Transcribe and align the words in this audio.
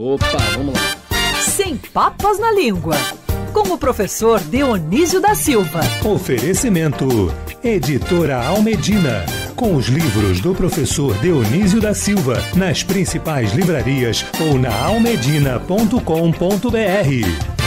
Opa, 0.00 0.38
vamos 0.54 0.74
lá. 0.74 0.96
Sem 1.40 1.76
papas 1.76 2.38
na 2.38 2.52
língua. 2.52 2.94
Com 3.52 3.72
o 3.72 3.78
professor 3.78 4.38
Dionísio 4.38 5.20
da 5.20 5.34
Silva. 5.34 5.80
Oferecimento. 6.04 7.34
Editora 7.64 8.46
Almedina. 8.46 9.26
Com 9.56 9.74
os 9.74 9.88
livros 9.88 10.40
do 10.40 10.54
professor 10.54 11.18
Dionísio 11.18 11.80
da 11.80 11.94
Silva. 11.94 12.40
Nas 12.54 12.84
principais 12.84 13.52
livrarias 13.52 14.24
ou 14.40 14.56
na 14.56 14.72
almedina.com.br. 14.84 17.57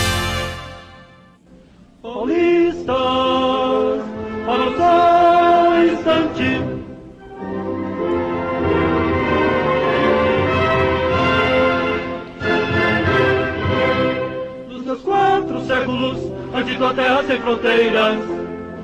séculos, 15.71 16.17
antes 16.53 16.77
da 16.77 16.93
terra 16.93 17.23
sem 17.25 17.39
fronteiras, 17.39 18.17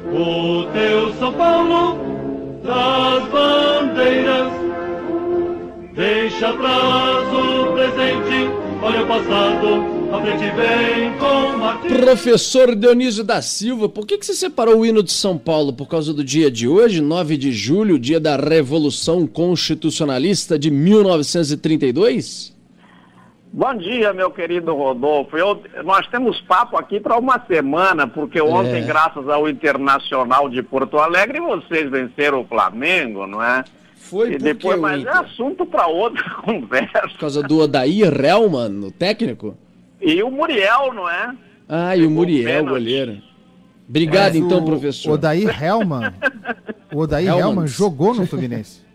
o 0.09 0.63
teu 0.71 1.13
São 1.19 1.33
Paulo 1.33 1.97
das 2.63 3.27
bandeiras. 3.29 4.53
Deixa 5.93 6.49
atrás 6.49 7.27
o 7.33 7.73
presente, 7.73 8.49
olha 8.81 9.03
o 9.03 9.07
passado, 9.07 9.67
a 10.13 10.21
frente 10.21 10.45
vem 10.55 11.11
com 11.17 11.57
Martim. 11.57 11.87
Professor 11.89 12.73
Dionísio 12.75 13.23
da 13.23 13.41
Silva, 13.41 13.89
por 13.89 14.05
que, 14.05 14.17
que 14.17 14.25
você 14.25 14.35
separou 14.35 14.79
o 14.79 14.85
hino 14.85 15.03
de 15.03 15.11
São 15.11 15.37
Paulo? 15.37 15.73
Por 15.73 15.87
causa 15.87 16.13
do 16.13 16.23
dia 16.23 16.49
de 16.49 16.67
hoje, 16.69 17.01
9 17.01 17.35
de 17.35 17.51
julho, 17.51 17.99
dia 17.99 18.19
da 18.19 18.37
Revolução 18.37 19.27
Constitucionalista 19.27 20.57
de 20.57 20.71
1932? 20.71 22.56
Bom 23.51 23.75
dia, 23.75 24.13
meu 24.13 24.29
querido 24.29 24.75
Rodolfo. 24.75 25.35
Eu- 25.37 25.61
nós 25.83 26.05
temos 26.07 26.39
papo 26.41 26.77
aqui 26.77 26.99
para 26.99 27.17
uma 27.17 27.39
semana, 27.47 28.07
porque 28.07 28.39
ontem, 28.41 28.83
É. 28.83 28.85
graças 28.85 29.27
ao 29.27 29.49
Internacional 29.49 30.49
de 30.49 30.61
Porto 30.61 30.97
Alegre, 30.99 31.39
vocês 31.39 31.89
venceram 31.89 32.41
o 32.41 32.45
Flamengo, 32.45 33.25
não 33.25 33.41
é? 33.41 33.63
Foi 33.95 34.33
E 34.33 34.37
depois, 34.37 34.77
o 34.77 34.81
mas 34.81 34.97
é 34.97 35.01
Inter? 35.01 35.17
assunto 35.17 35.65
para 35.65 35.87
outra 35.87 36.23
conversa. 36.43 37.01
Por 37.09 37.17
causa 37.19 37.41
do 37.41 37.59
Odair 37.59 38.13
Helman, 38.23 38.85
o 38.85 38.91
técnico? 38.91 39.57
E 39.99 40.21
o 40.21 40.29
Muriel, 40.29 40.93
não 40.93 41.09
é? 41.09 41.33
Ah, 41.67 41.95
e 41.97 42.05
o 42.05 42.11
Muriel, 42.11 42.45
pênalti. 42.45 42.69
goleiro. 42.69 43.17
Obrigado, 43.89 44.25
Mas 44.33 44.35
então, 44.35 44.59
o 44.59 44.65
professor. 44.65 45.11
Odair 45.13 45.63
Hellman. 45.63 46.13
O 46.93 46.99
Odair. 46.99 47.29
Hellman 47.35 47.65
jogou 47.67 48.13
no 48.13 48.27
Fluminense. 48.27 48.85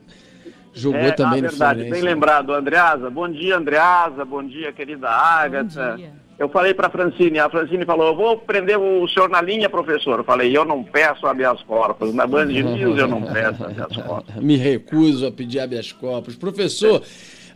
Jogou 0.75 1.01
É, 1.01 1.13
também 1.13 1.41
ah, 1.41 1.43
no 1.43 1.49
verdade, 1.49 1.81
Fluminense. 1.81 1.91
bem 2.03 2.15
lembrado, 2.15 2.53
Andreasa. 2.53 3.11
Bom 3.11 3.29
dia, 3.29 3.57
Andreasa. 3.57 4.25
Bom 4.25 4.43
dia, 4.43 4.73
querida 4.73 5.09
Ágata. 5.11 5.99
Eu 6.39 6.49
falei 6.49 6.75
para 6.75 6.89
a 6.89 6.91
Francine, 6.91 7.39
a 7.39 7.49
Francine 7.49 7.85
falou, 7.85 8.09
eu 8.09 8.17
vou 8.17 8.39
prender 8.39 8.77
o 8.77 9.07
senhor 9.07 9.29
na 9.29 9.41
linha, 9.41 9.69
professor. 9.69 10.19
Eu 10.19 10.25
falei, 10.25 10.57
eu 10.57 10.65
não 10.65 10.83
peço 10.83 11.27
habeas 11.27 11.63
corpus. 11.63 12.13
Na 12.15 12.27
Band 12.27 12.47
News 12.47 12.99
eu 12.99 13.07
não 13.07 13.23
peço 13.23 13.63
habeas 13.65 13.97
corpus. 13.97 14.35
Me 14.43 14.57
recuso 14.57 15.27
a 15.27 15.31
pedir 15.31 15.61
habeas 15.61 15.93
corpus. 15.93 16.35
Professor, 16.35 17.03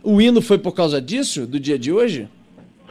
o 0.03 0.21
hino 0.21 0.41
foi 0.41 0.57
por 0.57 0.73
causa 0.73 1.01
disso, 1.01 1.45
do 1.45 1.59
dia 1.59 1.77
de 1.77 1.91
hoje? 1.91 2.29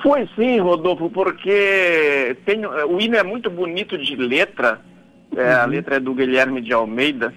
Foi 0.03 0.29
sim, 0.37 0.59
Rodolfo, 0.59 1.09
porque 1.09 2.37
tem, 2.45 2.67
o 2.67 3.01
hino 3.01 3.17
é 3.17 3.23
muito 3.23 3.49
bonito 3.49 3.97
de 3.97 4.15
letra. 4.17 4.81
É, 5.35 5.53
A 5.55 5.65
letra 5.67 5.97
é 5.97 6.01
do 6.01 6.15
Guilherme 6.15 6.61
de 6.61 6.73
Almeida, 6.73 7.33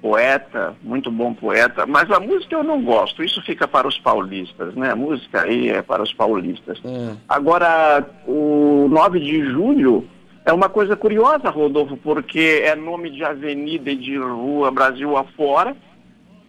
poeta, 0.00 0.74
muito 0.82 1.10
bom 1.10 1.34
poeta. 1.34 1.86
Mas 1.86 2.10
a 2.10 2.20
música 2.20 2.54
eu 2.54 2.64
não 2.64 2.82
gosto. 2.82 3.22
Isso 3.22 3.42
fica 3.42 3.66
para 3.66 3.86
os 3.86 3.98
paulistas, 3.98 4.74
né? 4.74 4.90
A 4.92 4.96
música 4.96 5.42
aí 5.42 5.68
é 5.70 5.82
para 5.82 6.02
os 6.02 6.12
paulistas. 6.12 6.80
É. 6.84 7.16
Agora, 7.28 8.04
o 8.26 8.88
9 8.90 9.20
de 9.20 9.44
julho 9.50 10.08
é 10.44 10.52
uma 10.52 10.68
coisa 10.68 10.96
curiosa, 10.96 11.50
Rodolfo, 11.50 11.96
porque 11.96 12.62
é 12.64 12.74
nome 12.74 13.10
de 13.10 13.22
avenida 13.22 13.90
e 13.90 13.96
de 13.96 14.16
rua 14.16 14.70
Brasil 14.70 15.16
afora, 15.16 15.76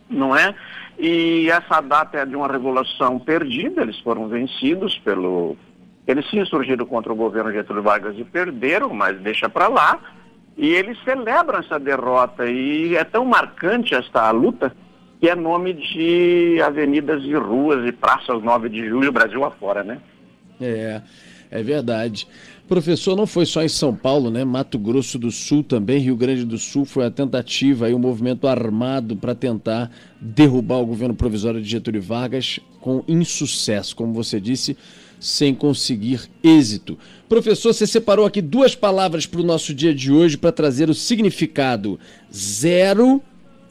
não 0.10 0.36
é? 0.36 0.56
E 0.98 1.50
essa 1.50 1.82
data 1.82 2.18
é 2.18 2.26
de 2.26 2.36
uma 2.36 2.48
revolução 2.48 3.20
perdida, 3.20 3.82
eles 3.82 4.00
foram 4.00 4.28
vencidos 4.28 4.98
pelo. 5.00 5.58
Eles 6.08 6.30
se 6.30 6.38
insurgiram 6.38 6.86
contra 6.86 7.14
o 7.14 7.16
governo 7.16 7.52
Getúlio 7.52 7.84
Vargas 7.84 8.18
e 8.18 8.24
perderam, 8.24 8.94
mas 8.94 9.20
deixa 9.20 9.48
para 9.48 9.68
lá. 9.68 10.00
E 10.60 10.74
eles 10.74 11.02
celebram 11.06 11.60
essa 11.60 11.80
derrota. 11.80 12.46
E 12.46 12.98
é 12.98 13.04
tão 13.06 13.24
marcante 13.24 13.96
esta 13.96 14.30
luta 14.30 14.76
que 15.22 15.30
é 15.30 15.34
nome 15.34 15.74
de 15.74 16.62
avenidas 16.62 17.24
e 17.24 17.34
ruas 17.34 17.88
e 17.88 17.94
praças 17.94 18.44
9 18.44 18.68
de 18.68 18.88
julho, 18.88 19.12
Brasil 19.12 19.44
afora, 19.46 19.84
né? 19.84 20.00
É, 20.60 21.02
é 21.50 21.64
verdade. 21.64 22.28
Professor, 22.70 23.16
não 23.16 23.26
foi 23.26 23.48
só 23.48 23.64
em 23.64 23.68
São 23.68 23.96
Paulo, 23.96 24.30
né? 24.30 24.46
Mato 24.46 24.78
Grosso 24.78 25.18
do 25.18 25.32
Sul 25.32 25.64
também, 25.64 26.00
Rio 26.00 26.16
Grande 26.16 26.46
do 26.46 26.60
Sul 26.60 26.86
foi 26.86 27.04
a 27.04 27.10
tentativa 27.10 27.88
aí, 27.88 27.96
um 27.96 28.00
movimento 28.00 28.48
armado 28.48 29.16
para 29.16 29.34
tentar 29.34 29.90
derrubar 30.22 30.78
o 30.78 30.86
governo 30.86 31.16
provisório 31.16 31.60
de 31.60 31.68
Getúlio 31.68 32.00
Vargas 32.00 32.60
com 32.80 33.04
insucesso, 33.08 33.96
como 33.96 34.14
você 34.14 34.40
disse, 34.40 34.78
sem 35.20 35.56
conseguir 35.56 36.30
êxito. 36.44 36.96
Professor, 37.28 37.74
você 37.74 37.88
separou 37.88 38.24
aqui 38.24 38.40
duas 38.40 38.76
palavras 38.76 39.26
para 39.26 39.42
o 39.42 39.44
nosso 39.44 39.74
dia 39.74 39.94
de 39.94 40.12
hoje 40.12 40.38
para 40.38 40.52
trazer 40.52 40.92
o 40.92 40.94
significado 40.94 42.00
zero 42.32 43.20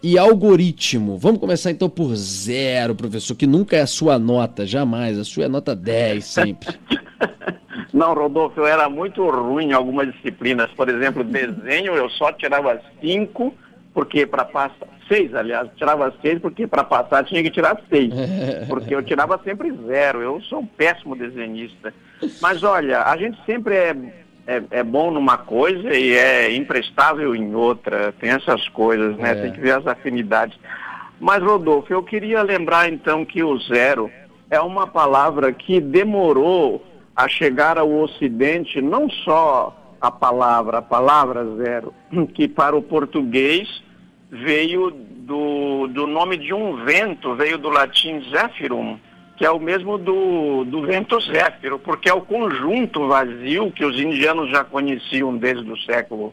e 0.03 0.19
algoritmo. 0.19 1.16
Vamos 1.16 1.38
começar 1.38 1.70
então 1.70 1.88
por 1.88 2.16
zero, 2.16 2.97
professor, 2.97 3.36
que 3.36 3.47
nunca 3.47 3.76
é 3.76 3.80
a 3.80 3.86
sua 3.86 4.19
nota, 4.19 4.66
jamais. 4.66 5.16
A 5.16 5.25
sua 5.25 5.44
é 5.44 5.48
nota 5.48 5.76
10 5.76 6.25
sempre. 6.25 6.76
Não, 7.98 8.14
Rodolfo, 8.14 8.60
eu 8.60 8.66
era 8.66 8.88
muito 8.88 9.28
ruim 9.28 9.70
em 9.70 9.72
algumas 9.72 10.12
disciplinas. 10.12 10.70
Por 10.70 10.88
exemplo, 10.88 11.25
desenho 11.25 11.97
eu 11.97 12.09
só 12.10 12.31
tirava 12.31 12.81
cinco, 13.00 13.53
porque 13.92 14.25
para 14.25 14.44
passar. 14.44 14.86
Seis, 15.09 15.34
aliás, 15.34 15.69
tirava 15.75 16.14
seis, 16.22 16.38
porque 16.38 16.64
para 16.64 16.84
passar 16.84 17.25
tinha 17.25 17.42
que 17.42 17.50
tirar 17.50 17.81
seis. 17.88 18.12
Porque 18.69 18.94
eu 18.94 19.03
tirava 19.03 19.41
sempre 19.42 19.72
zero. 19.86 20.20
Eu 20.20 20.41
sou 20.42 20.60
um 20.60 20.66
péssimo 20.66 21.16
desenhista. 21.16 21.92
Mas 22.42 22.62
olha, 22.62 23.03
a 23.03 23.16
gente 23.16 23.38
sempre 23.47 23.75
é, 23.75 23.97
é, 24.47 24.62
é 24.70 24.82
bom 24.84 25.10
numa 25.10 25.38
coisa 25.38 25.92
e 25.94 26.12
é 26.12 26.54
imprestável 26.54 27.34
em 27.34 27.54
outra. 27.54 28.12
Tem 28.20 28.30
essas 28.30 28.69
coisas, 28.69 29.16
né? 29.16 29.32
É. 29.32 29.34
Tem 29.34 29.53
que 29.53 29.60
ver 29.60 29.72
as 29.72 29.86
afinidades. 29.86 30.56
Mas, 31.19 31.42
Rodolfo, 31.42 31.92
eu 31.92 32.03
queria 32.03 32.42
lembrar 32.42 32.92
então 32.92 33.25
que 33.25 33.42
o 33.42 33.59
zero 33.60 34.10
é 34.50 34.60
uma 34.60 34.86
palavra 34.86 35.53
que 35.53 35.80
demorou 35.80 36.84
a 37.18 37.26
chegar 37.26 37.76
ao 37.76 37.92
Ocidente, 37.92 38.80
não 38.80 39.10
só 39.10 39.76
a 40.00 40.08
palavra, 40.08 40.78
a 40.78 40.82
palavra 40.82 41.44
zero, 41.56 41.92
que 42.32 42.46
para 42.46 42.76
o 42.76 42.80
português 42.80 43.82
veio 44.30 44.92
do, 44.92 45.88
do 45.88 46.06
nome 46.06 46.36
de 46.36 46.54
um 46.54 46.84
vento, 46.84 47.34
veio 47.34 47.58
do 47.58 47.70
latim 47.70 48.22
zephyrum, 48.30 49.00
que 49.36 49.44
é 49.44 49.50
o 49.50 49.58
mesmo 49.58 49.98
do, 49.98 50.64
do 50.64 50.82
vento 50.82 51.18
zéfiro, 51.20 51.80
porque 51.80 52.08
é 52.08 52.14
o 52.14 52.20
conjunto 52.20 53.08
vazio 53.08 53.72
que 53.72 53.84
os 53.84 53.98
indianos 53.98 54.48
já 54.50 54.62
conheciam 54.62 55.36
desde 55.36 55.68
o 55.68 55.76
século, 55.76 56.32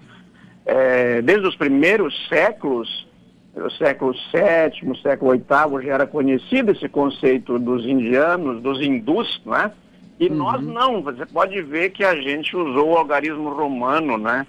eh, 0.68 1.20
desde 1.24 1.48
os 1.48 1.56
primeiros 1.56 2.14
séculos, 2.28 3.08
o 3.56 3.72
século 3.72 4.14
VII, 4.14 5.02
século 5.02 5.32
VIII, 5.32 5.84
já 5.84 5.94
era 5.96 6.06
conhecido 6.06 6.74
esse 6.74 6.88
conceito 6.88 7.58
dos 7.58 7.88
indianos, 7.88 8.62
dos 8.62 8.80
hindus, 8.80 9.42
não 9.44 9.56
é? 9.56 9.72
E 10.20 10.30
nós 10.30 10.62
não, 10.62 11.02
você 11.02 11.26
pode 11.26 11.62
ver 11.62 11.90
que 11.90 12.04
a 12.04 12.16
gente 12.16 12.56
usou 12.56 12.92
o 12.92 12.98
algarismo 12.98 13.50
romano, 13.50 14.18
né? 14.18 14.48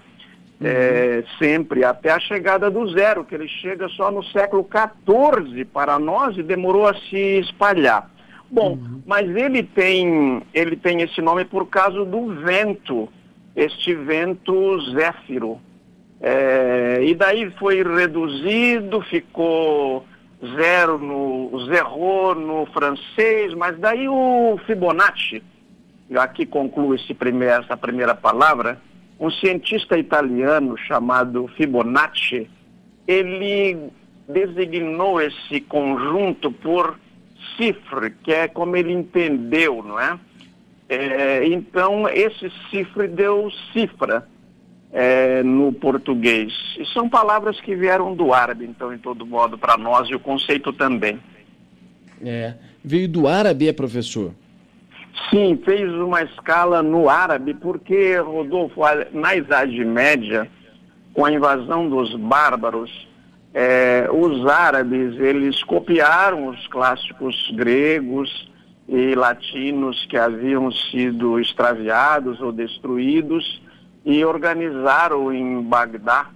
É, 0.59 1.23
sempre, 1.37 1.83
até 1.83 2.09
a 2.09 2.19
chegada 2.19 2.71
do 2.71 2.87
zero, 2.89 3.23
que 3.23 3.35
ele 3.35 3.47
chega 3.47 3.87
só 3.89 4.09
no 4.09 4.23
século 4.23 4.67
XIV 4.67 5.65
para 5.65 5.99
nós 5.99 6.35
e 6.37 6.41
demorou 6.41 6.87
a 6.87 6.95
se 6.95 7.39
espalhar. 7.39 8.09
Bom, 8.49 8.79
mas 9.05 9.29
ele 9.35 9.61
tem, 9.61 10.41
ele 10.53 10.75
tem 10.77 11.01
esse 11.01 11.21
nome 11.21 11.43
por 11.45 11.67
causa 11.67 12.03
do 12.05 12.33
vento, 12.35 13.09
este 13.55 13.93
vento 13.93 14.79
zéfiro. 14.93 15.59
É, 16.19 17.01
e 17.03 17.13
daí 17.13 17.51
foi 17.51 17.83
reduzido, 17.83 19.01
ficou 19.01 20.05
zero 20.55 20.97
no 20.97 21.65
zerro 21.65 22.33
no 22.35 22.65
francês, 22.67 23.53
mas 23.53 23.77
daí 23.77 24.07
o 24.07 24.57
Fibonacci, 24.65 25.43
aqui 26.15 26.45
concluo 26.45 26.95
esse 26.95 27.15
essa 27.43 27.75
primeira 27.75 28.15
palavra, 28.15 28.79
um 29.19 29.29
cientista 29.29 29.97
italiano 29.97 30.77
chamado 30.77 31.47
Fibonacci, 31.57 32.49
ele 33.07 33.89
designou 34.27 35.21
esse 35.21 35.61
conjunto 35.61 36.51
por 36.51 36.99
cifre, 37.55 38.11
que 38.23 38.31
é 38.31 38.47
como 38.47 38.75
ele 38.75 38.91
entendeu, 38.91 39.81
não 39.83 39.99
é? 39.99 40.19
É, 40.89 41.45
então, 41.47 42.07
esse 42.07 42.51
cifre 42.69 43.07
deu 43.07 43.49
cifra 43.73 44.27
é, 44.91 45.43
no 45.43 45.73
português. 45.73 46.53
E 46.79 46.85
são 46.93 47.09
palavras 47.09 47.59
que 47.59 47.75
vieram 47.75 48.15
do 48.15 48.33
árabe, 48.33 48.65
então, 48.65 48.93
em 48.93 48.97
todo 48.97 49.25
modo, 49.25 49.57
para 49.57 49.77
nós, 49.77 50.09
e 50.09 50.15
o 50.15 50.19
conceito 50.19 50.71
também. 50.71 51.19
É. 52.23 52.55
Veio 52.83 53.07
do 53.07 53.27
árabe, 53.27 53.67
é, 53.67 53.73
professor? 53.73 54.33
Sim, 55.29 55.59
fez 55.65 55.91
uma 55.93 56.21
escala 56.21 56.81
no 56.81 57.09
árabe, 57.09 57.53
porque, 57.53 58.17
Rodolfo, 58.17 58.81
na 59.11 59.35
Idade 59.35 59.83
Média, 59.83 60.49
com 61.13 61.25
a 61.25 61.31
invasão 61.31 61.89
dos 61.89 62.15
bárbaros, 62.15 63.07
eh, 63.53 64.07
os 64.11 64.45
árabes, 64.45 65.19
eles 65.19 65.63
copiaram 65.63 66.47
os 66.47 66.67
clássicos 66.67 67.51
gregos 67.55 68.49
e 68.87 69.15
latinos 69.15 70.05
que 70.05 70.15
haviam 70.15 70.71
sido 70.71 71.39
extraviados 71.39 72.39
ou 72.39 72.51
destruídos 72.51 73.61
e 74.05 74.23
organizaram 74.23 75.33
em 75.33 75.61
Bagdá 75.61 76.29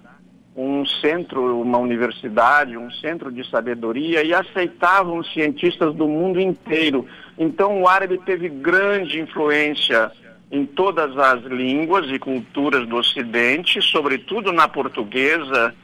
um 0.54 0.84
centro, 0.84 1.60
uma 1.60 1.78
universidade, 1.78 2.76
um 2.76 2.90
centro 2.90 3.32
de 3.32 3.48
sabedoria 3.48 4.22
e 4.22 4.34
aceitavam 4.34 5.24
cientistas 5.24 5.94
do 5.94 6.06
mundo 6.06 6.40
inteiro. 6.40 7.06
Então 7.38 7.80
o 7.80 7.88
árabe 7.88 8.18
teve 8.18 8.48
grande 8.48 9.20
influência 9.20 10.12
em 10.50 10.66
todas 10.66 11.16
as 11.16 11.42
línguas 11.44 12.10
e 12.10 12.18
culturas 12.18 12.86
do 12.86 12.96
Ocidente, 12.96 13.80
sobretudo 13.80 14.52
na 14.52 14.68
portuguesa 14.68 15.74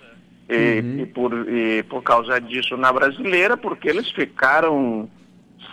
e, 0.48 0.80
Uhum. 0.80 1.00
e 1.00 1.06
por, 1.06 1.48
e 1.48 1.82
por 1.84 2.02
causa 2.02 2.38
disso 2.40 2.76
na 2.76 2.92
brasileira, 2.92 3.56
porque 3.56 3.88
eles 3.88 4.10
ficaram 4.10 5.08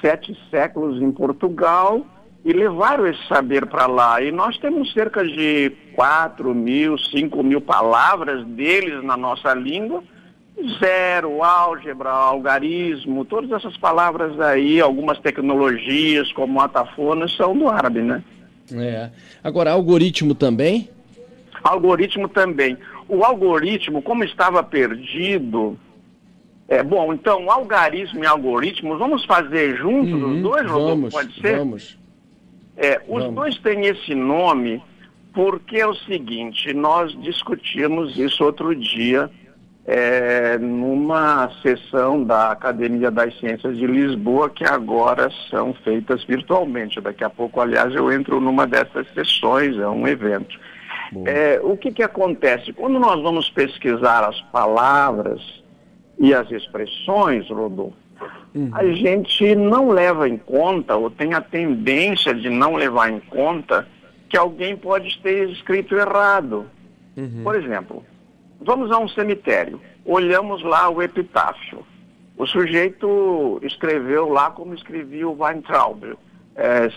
sete 0.01 0.37
séculos 0.49 1.01
em 1.01 1.11
Portugal 1.11 2.05
e 2.45 2.53
levaram 2.53 3.07
esse 3.07 3.27
saber 3.27 3.65
para 3.65 3.87
lá. 3.87 4.21
E 4.21 4.31
nós 4.31 4.55
temos 4.59 4.93
cerca 4.93 5.25
de 5.25 5.71
4 5.95 6.53
mil, 6.53 6.95
5 6.97 7.43
mil 7.43 7.59
palavras 7.59 8.45
deles 8.45 9.03
na 9.03 9.17
nossa 9.17 9.51
língua. 9.55 10.03
Zero, 10.79 11.43
álgebra, 11.43 12.09
algarismo, 12.11 13.25
todas 13.25 13.51
essas 13.51 13.75
palavras 13.77 14.39
aí, 14.39 14.79
algumas 14.79 15.19
tecnologias 15.19 16.31
como 16.31 16.61
atafona 16.61 17.27
são 17.27 17.57
do 17.57 17.67
árabe, 17.67 18.01
né? 18.01 18.23
É. 18.71 19.09
Agora, 19.43 19.71
algoritmo 19.71 20.33
também? 20.33 20.87
Algoritmo 21.61 22.29
também. 22.29 22.77
O 23.09 23.25
algoritmo, 23.25 24.01
como 24.01 24.23
estava 24.23 24.63
perdido, 24.63 25.77
é 26.69 26.81
bom, 26.81 27.11
então, 27.13 27.51
algarismo 27.51 28.23
e 28.23 28.27
algoritmo, 28.27 28.97
vamos 28.97 29.25
fazer 29.25 29.75
juntos 29.75 30.13
os 30.13 30.21
Uhum, 30.21 30.41
dois, 30.41 30.63
Rodolfo? 30.65 30.87
vamos, 30.95 31.13
Pode 31.13 31.41
ser? 31.41 31.57
vamos. 31.57 31.97
É, 32.77 33.01
os 33.07 33.23
Vamos. 33.23 33.35
dois 33.35 33.57
têm 33.59 33.85
esse 33.85 34.13
nome 34.13 34.81
porque 35.33 35.77
é 35.77 35.87
o 35.87 35.93
seguinte, 35.93 36.73
nós 36.73 37.11
discutimos 37.21 38.17
isso 38.17 38.43
outro 38.43 38.73
dia 38.73 39.29
é, 39.85 40.57
numa 40.57 41.51
sessão 41.61 42.23
da 42.23 42.51
Academia 42.51 43.11
das 43.11 43.37
Ciências 43.39 43.77
de 43.77 43.85
Lisboa, 43.85 44.49
que 44.49 44.63
agora 44.63 45.29
são 45.49 45.73
feitas 45.73 46.23
virtualmente. 46.23 46.99
Daqui 46.99 47.23
a 47.23 47.29
pouco, 47.29 47.61
aliás, 47.61 47.93
eu 47.93 48.11
entro 48.11 48.41
numa 48.41 48.65
dessas 48.65 49.05
sessões, 49.13 49.77
é 49.77 49.87
um 49.87 50.07
evento. 50.07 50.57
É, 51.25 51.59
o 51.61 51.77
que, 51.77 51.91
que 51.91 52.01
acontece? 52.01 52.73
Quando 52.73 52.99
nós 52.99 53.21
vamos 53.21 53.49
pesquisar 53.49 54.27
as 54.27 54.41
palavras 54.51 55.39
e 56.17 56.33
as 56.33 56.49
expressões, 56.49 57.47
Rodolfo, 57.49 57.95
a 58.71 58.85
gente 58.85 59.55
não 59.55 59.89
leva 59.89 60.29
em 60.29 60.37
conta, 60.37 60.95
ou 60.95 61.09
tem 61.09 61.33
a 61.33 61.41
tendência 61.41 62.33
de 62.33 62.49
não 62.49 62.75
levar 62.75 63.11
em 63.11 63.19
conta, 63.19 63.87
que 64.29 64.37
alguém 64.37 64.75
pode 64.75 65.19
ter 65.21 65.49
escrito 65.49 65.95
errado. 65.95 66.65
Por 67.43 67.55
exemplo, 67.55 68.03
vamos 68.61 68.91
a 68.91 68.97
um 68.97 69.07
cemitério, 69.07 69.79
olhamos 70.05 70.63
lá 70.63 70.89
o 70.89 71.01
epitáfio. 71.01 71.85
O 72.37 72.45
sujeito 72.45 73.59
escreveu 73.63 74.27
lá 74.27 74.51
como 74.51 74.73
escrevia 74.73 75.27
o 75.27 75.41
Weintraub, 75.41 76.17
é, 76.55 76.89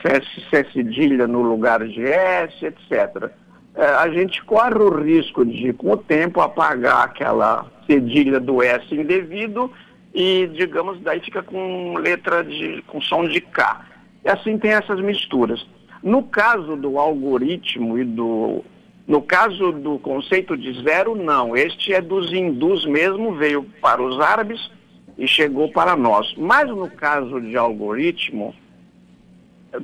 C 0.50 0.64
cedilha 0.72 1.26
no 1.26 1.42
lugar 1.42 1.86
de 1.86 2.04
S, 2.04 2.66
etc. 2.66 3.30
É, 3.74 3.86
a 3.86 4.08
gente 4.10 4.42
corre 4.44 4.74
o 4.74 5.00
risco 5.00 5.44
de, 5.44 5.72
com 5.72 5.92
o 5.92 5.96
tempo, 5.96 6.40
apagar 6.40 7.04
aquela 7.04 7.66
cedilha 7.86 8.40
do 8.40 8.62
S 8.62 8.92
indevido 8.92 9.70
e, 10.14 10.46
digamos, 10.49 11.00
daí 11.00 11.20
fica 11.20 11.43
com 11.43 11.94
letra 11.99 12.43
de, 12.43 12.82
com 12.87 13.00
som 13.00 13.26
de 13.26 13.40
K. 13.40 13.84
E 14.25 14.28
assim 14.28 14.58
tem 14.58 14.72
essas 14.72 15.00
misturas. 15.00 15.66
No 16.02 16.22
caso 16.22 16.76
do 16.76 16.99
algoritmo 16.99 17.99
e 17.99 18.05
do. 18.05 18.64
No 19.06 19.22
caso 19.22 19.72
do 19.72 19.99
conceito 19.99 20.56
de 20.56 20.82
zero, 20.82 21.14
não. 21.14 21.56
Este 21.56 21.94
é 21.94 22.00
dos 22.00 22.32
hindus 22.32 22.84
mesmo, 22.84 23.34
veio 23.34 23.64
para 23.81 24.02
os 24.02 24.20
árabes 24.20 24.70
e 25.16 25.26
chegou 25.26 25.70
para 25.72 25.96
nós. 25.96 26.34
Mas 26.37 26.69
no 26.69 26.90
caso 26.90 27.40
de 27.40 27.56
algoritmo, 27.56 28.54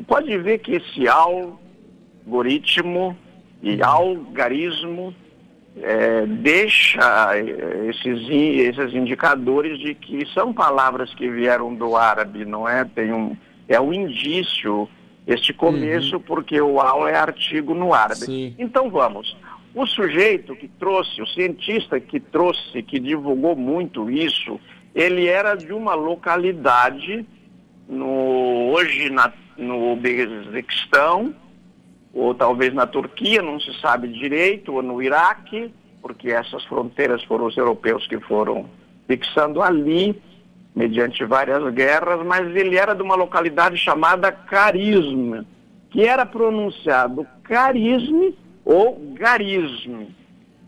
pode 0.06 0.36
ver 0.38 0.58
que 0.58 0.72
esse 0.72 1.08
algoritmo 1.08 1.56
e 3.62 3.82
algarismo 3.82 5.14
é, 5.82 6.24
deixa 6.26 7.32
esses, 7.88 8.28
esses 8.28 8.94
indicadores 8.94 9.78
de 9.78 9.94
que 9.94 10.26
são 10.32 10.52
palavras 10.52 11.12
que 11.14 11.28
vieram 11.28 11.74
do 11.74 11.96
árabe, 11.96 12.44
não 12.44 12.68
é? 12.68 12.84
Tem 12.84 13.12
um, 13.12 13.36
é 13.68 13.80
um 13.80 13.92
indício, 13.92 14.88
este 15.26 15.52
começo, 15.52 16.20
porque 16.20 16.60
o 16.60 16.80
al 16.80 17.08
é 17.08 17.16
artigo 17.16 17.74
no 17.74 17.92
árabe. 17.92 18.20
Sim. 18.20 18.54
Então 18.58 18.90
vamos. 18.90 19.36
O 19.74 19.86
sujeito 19.86 20.54
que 20.54 20.68
trouxe, 20.68 21.20
o 21.20 21.26
cientista 21.26 21.98
que 21.98 22.20
trouxe, 22.20 22.82
que 22.82 23.00
divulgou 23.00 23.56
muito 23.56 24.08
isso, 24.08 24.60
ele 24.94 25.26
era 25.26 25.56
de 25.56 25.72
uma 25.72 25.94
localidade 25.94 27.26
no, 27.88 28.70
hoje 28.72 29.10
na, 29.10 29.32
no 29.58 29.96
Bezequistão, 29.96 31.34
ou 32.14 32.34
talvez 32.34 32.72
na 32.72 32.86
Turquia, 32.86 33.42
não 33.42 33.58
se 33.58 33.78
sabe 33.80 34.08
direito, 34.08 34.72
ou 34.72 34.82
no 34.82 35.02
Iraque, 35.02 35.74
porque 36.00 36.30
essas 36.30 36.64
fronteiras 36.64 37.22
foram 37.24 37.46
os 37.46 37.56
europeus 37.56 38.06
que 38.06 38.20
foram 38.20 38.66
fixando 39.06 39.60
ali, 39.60 40.20
mediante 40.74 41.24
várias 41.24 41.72
guerras, 41.74 42.24
mas 42.24 42.54
ele 42.54 42.76
era 42.76 42.94
de 42.94 43.02
uma 43.02 43.14
localidade 43.14 43.76
chamada 43.76 44.30
Carisma, 44.30 45.44
que 45.90 46.04
era 46.04 46.24
pronunciado 46.24 47.26
carisme 47.44 48.36
ou 48.64 49.14
garisme. 49.14 50.14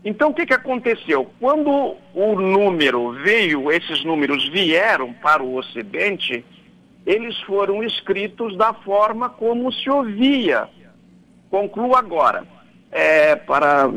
Então 0.03 0.29
o 0.29 0.33
que, 0.33 0.45
que 0.45 0.53
aconteceu? 0.53 1.29
Quando 1.39 1.95
o 2.13 2.39
número 2.39 3.11
veio, 3.11 3.71
esses 3.71 4.05
números 4.05 4.47
vieram 4.49 5.11
para 5.13 5.43
o 5.43 5.55
Ocidente, 5.55 6.45
eles 7.05 7.37
foram 7.41 7.83
escritos 7.83 8.55
da 8.55 8.73
forma 8.73 9.29
como 9.29 9.71
se 9.71 9.89
ouvia. 9.89 10.69
Concluo 11.49 11.95
agora, 11.95 12.45
é, 12.91 13.35
para 13.35 13.89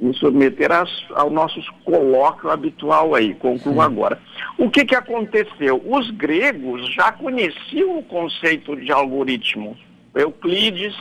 me 0.00 0.14
submeter 0.14 0.70
às- 0.72 1.04
ao 1.14 1.30
nosso 1.30 1.60
colóquio 1.84 2.50
habitual 2.50 3.14
aí, 3.14 3.34
concluo 3.34 3.80
agora. 3.80 4.18
O 4.58 4.68
que, 4.70 4.84
que 4.84 4.94
aconteceu? 4.94 5.82
Os 5.86 6.10
gregos 6.10 6.92
já 6.92 7.12
conheciam 7.12 7.98
o 7.98 8.02
conceito 8.02 8.74
de 8.76 8.90
algoritmo. 8.92 9.76
Euclides 10.14 10.94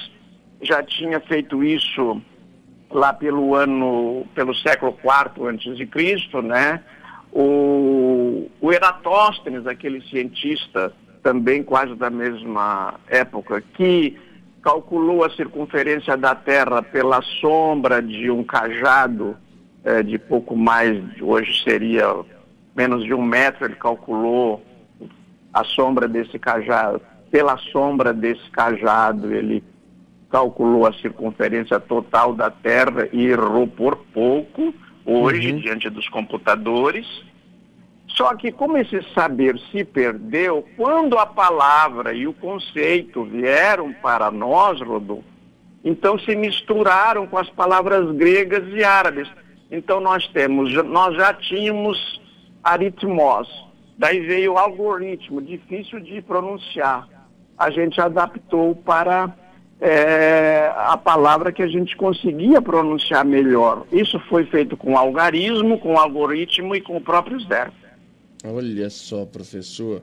já 0.62 0.84
tinha 0.84 1.20
feito 1.20 1.64
isso 1.64 2.22
lá 2.92 3.14
pelo 3.14 3.56
ano, 3.56 4.26
pelo 4.36 4.54
século 4.56 4.96
IV 5.04 5.48
antes 5.48 5.76
de 5.78 5.86
Cristo, 5.86 6.42
né? 6.42 6.82
O, 7.34 8.50
o 8.60 8.72
Eratóstenes, 8.74 9.66
aquele 9.66 10.02
cientista 10.10 10.94
também 11.24 11.64
quase 11.64 11.96
da 11.96 12.10
mesma 12.10 12.96
época, 13.08 13.62
que 13.74 14.18
calculou 14.62 15.24
a 15.24 15.30
circunferência 15.32 16.15
da 16.15 16.36
Terra 16.36 16.82
pela 16.82 17.22
sombra 17.22 18.01
de 18.01 18.30
um 18.30 18.44
cajado 18.44 19.36
eh, 19.84 20.03
de 20.03 20.20
pouco 20.20 20.56
mais, 20.56 21.01
hoje 21.20 21.63
seria 21.63 22.13
menos 22.75 23.03
de 23.03 23.13
um 23.13 23.22
metro, 23.22 23.65
ele 23.65 23.75
calculou 23.75 24.63
a 25.53 25.63
sombra 25.63 26.08
desse 26.08 26.38
cajado, 26.38 27.01
pela 27.30 27.58
sombra 27.58 28.13
desse 28.13 28.50
cajado, 28.51 29.34
ele 29.34 29.63
calculou 30.30 30.86
a 30.86 30.94
circunferência 30.94 31.80
total 31.80 32.34
da 32.34 32.50
Terra 32.50 33.10
e 33.12 33.25
errou 33.25 33.68
por 33.68 33.98
pouco, 34.13 34.74
hoje, 35.06 35.53
diante 35.53 35.89
dos 35.89 36.08
computadores. 36.08 37.06
Só 38.22 38.36
que 38.36 38.51
como 38.51 38.78
esse 38.78 39.01
saber 39.16 39.60
se 39.72 39.84
perdeu, 39.84 40.63
quando 40.78 41.18
a 41.18 41.25
palavra 41.25 42.13
e 42.13 42.28
o 42.28 42.34
conceito 42.34 43.24
vieram 43.24 43.92
para 43.94 44.30
nós, 44.30 44.80
Rodolfo, 44.80 45.24
então 45.84 46.20
se 46.20 46.36
misturaram 46.36 47.25
com 47.25 47.40
as 47.40 47.50
palavras 47.50 48.16
gregas 48.16 48.63
e 48.75 48.84
árabes. 48.84 49.28
Então 49.72 50.00
nós 50.00 50.28
temos, 50.28 50.72
nós 50.84 51.16
já 51.16 51.34
tínhamos 51.34 52.22
aritmos, 52.63 53.50
daí 53.98 54.20
veio 54.20 54.54
o 54.54 54.58
algoritmo, 54.60 55.42
difícil 55.42 56.00
de 56.00 56.22
pronunciar. 56.22 57.08
A 57.58 57.72
gente 57.72 58.00
adaptou 58.00 58.75
para 58.75 59.34
é, 59.80 60.72
a 60.78 60.96
palavra 60.96 61.51
que 61.51 61.63
a 61.63 61.68
gente 61.68 61.98
conseguia 61.98 62.62
pronunciar 62.62 63.25
melhor. 63.25 63.84
Isso 63.92 64.20
foi 64.30 64.46
feito 64.46 64.78
com 64.78 64.96
algarismo, 64.96 65.80
com 65.80 65.98
algoritmo 65.98 66.75
e 66.75 66.82
com 66.82 66.98
o 66.98 67.01
próprio 67.01 67.40
zero. 67.40 67.81
Olha 68.44 68.90
só, 68.90 69.26
professor. 69.26 70.02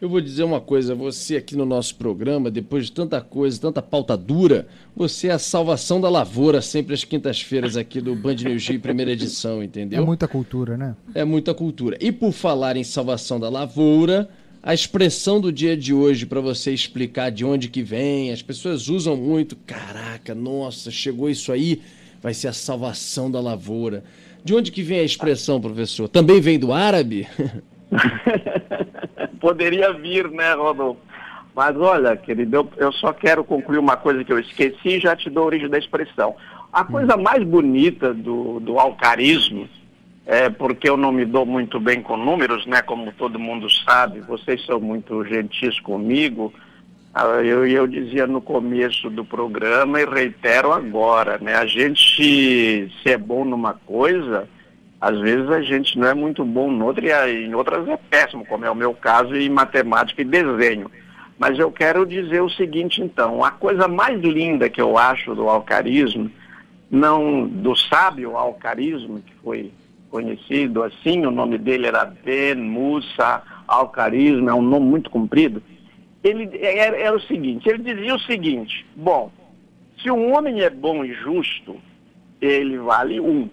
Eu 0.00 0.08
vou 0.08 0.20
dizer 0.20 0.44
uma 0.44 0.60
coisa, 0.60 0.94
você 0.94 1.36
aqui 1.36 1.56
no 1.56 1.64
nosso 1.64 1.96
programa, 1.96 2.52
depois 2.52 2.86
de 2.86 2.92
tanta 2.92 3.20
coisa, 3.20 3.60
tanta 3.60 3.82
pauta 3.82 4.16
dura, 4.16 4.68
você 4.94 5.26
é 5.26 5.32
a 5.32 5.40
salvação 5.40 6.00
da 6.00 6.08
lavoura, 6.08 6.62
sempre 6.62 6.94
às 6.94 7.02
quintas-feiras 7.02 7.76
aqui 7.76 8.00
do 8.00 8.14
Band 8.14 8.36
News 8.36 8.68
Rio, 8.68 8.80
primeira 8.80 9.10
edição, 9.10 9.60
entendeu? 9.60 10.00
É 10.00 10.06
muita 10.06 10.28
cultura, 10.28 10.76
né? 10.76 10.94
É 11.12 11.24
muita 11.24 11.52
cultura. 11.52 11.96
E 12.00 12.12
por 12.12 12.30
falar 12.30 12.76
em 12.76 12.84
salvação 12.84 13.40
da 13.40 13.48
lavoura, 13.48 14.28
a 14.62 14.72
expressão 14.72 15.40
do 15.40 15.52
dia 15.52 15.76
de 15.76 15.92
hoje 15.92 16.26
para 16.26 16.40
você 16.40 16.72
explicar 16.72 17.30
de 17.30 17.44
onde 17.44 17.68
que 17.68 17.82
vem, 17.82 18.30
as 18.30 18.40
pessoas 18.40 18.88
usam 18.88 19.16
muito, 19.16 19.56
caraca, 19.56 20.32
nossa, 20.32 20.92
chegou 20.92 21.28
isso 21.28 21.50
aí, 21.50 21.80
vai 22.22 22.34
ser 22.34 22.46
a 22.46 22.52
salvação 22.52 23.28
da 23.28 23.40
lavoura. 23.40 24.04
De 24.44 24.54
onde 24.54 24.70
que 24.70 24.82
vem 24.82 25.00
a 25.00 25.04
expressão, 25.04 25.60
professor? 25.60 26.08
Também 26.08 26.40
vem 26.40 26.58
do 26.58 26.72
árabe? 26.72 27.26
Poderia 29.40 29.92
vir, 29.92 30.30
né, 30.30 30.54
Rodolfo? 30.54 31.00
Mas 31.54 31.76
olha, 31.76 32.16
querido, 32.16 32.70
eu, 32.76 32.92
só 32.92 33.12
quero 33.12 33.42
concluir 33.42 33.78
uma 33.78 33.96
coisa 33.96 34.22
que 34.22 34.32
eu 34.32 34.38
esqueci 34.38 34.90
e 34.90 35.00
já 35.00 35.16
te 35.16 35.28
dou 35.28 35.42
a 35.42 35.46
origem 35.46 35.68
da 35.68 35.76
expressão. 35.76 36.36
A 36.72 36.84
coisa 36.84 37.16
mais 37.16 37.42
bonita 37.42 38.14
do, 38.14 38.60
do 38.60 38.78
alcarismo, 38.78 39.68
é 40.24 40.50
porque 40.50 40.88
eu 40.88 40.96
não 40.96 41.10
me 41.10 41.24
dou 41.24 41.46
muito 41.46 41.80
bem 41.80 42.02
com 42.02 42.16
números, 42.16 42.66
né? 42.66 42.82
Como 42.82 43.10
todo 43.12 43.38
mundo 43.38 43.66
sabe, 43.70 44.20
vocês 44.20 44.64
são 44.66 44.78
muito 44.78 45.24
gentis 45.24 45.80
comigo. 45.80 46.52
Ah, 47.14 47.24
eu, 47.42 47.66
eu 47.66 47.86
dizia 47.86 48.26
no 48.26 48.40
começo 48.40 49.08
do 49.10 49.24
programa 49.24 50.00
e 50.00 50.04
reitero 50.04 50.72
agora, 50.72 51.38
né? 51.38 51.54
A 51.54 51.66
gente, 51.66 52.92
se 53.02 53.10
é 53.10 53.16
bom 53.16 53.44
numa 53.44 53.74
coisa, 53.74 54.48
às 55.00 55.18
vezes 55.20 55.48
a 55.50 55.60
gente 55.62 55.98
não 55.98 56.08
é 56.08 56.14
muito 56.14 56.44
bom 56.44 56.70
noutra 56.70 57.28
e 57.28 57.46
em 57.46 57.54
outras 57.54 57.88
é 57.88 57.96
péssimo, 57.96 58.44
como 58.46 58.64
é 58.64 58.70
o 58.70 58.74
meu 58.74 58.92
caso 58.94 59.34
em 59.34 59.48
matemática 59.48 60.22
e 60.22 60.24
desenho. 60.24 60.90
Mas 61.38 61.58
eu 61.58 61.70
quero 61.70 62.04
dizer 62.04 62.42
o 62.42 62.50
seguinte 62.50 63.00
então, 63.00 63.44
a 63.44 63.50
coisa 63.50 63.86
mais 63.86 64.20
linda 64.20 64.68
que 64.68 64.80
eu 64.80 64.98
acho 64.98 65.34
do 65.34 65.48
alcarismo, 65.48 66.30
não 66.90 67.46
do 67.46 67.76
sábio 67.76 68.36
alcarismo, 68.36 69.20
que 69.20 69.34
foi 69.42 69.72
conhecido 70.10 70.82
assim, 70.82 71.24
o 71.24 71.30
nome 71.30 71.58
dele 71.58 71.86
era 71.86 72.04
Ben 72.04 72.56
Musa 72.56 73.42
Alcarismo, 73.68 74.50
é 74.50 74.54
um 74.54 74.62
nome 74.62 74.86
muito 74.86 75.10
comprido, 75.10 75.62
ele 76.28 76.58
era, 76.60 76.96
era 76.96 77.16
o 77.16 77.20
seguinte, 77.20 77.68
ele 77.68 77.82
dizia 77.82 78.14
o 78.14 78.20
seguinte, 78.20 78.86
bom, 78.94 79.30
se 80.02 80.10
um 80.10 80.34
homem 80.34 80.60
é 80.60 80.70
bom 80.70 81.04
e 81.04 81.12
justo, 81.12 81.76
ele 82.40 82.78
vale 82.78 83.20
um. 83.20 83.48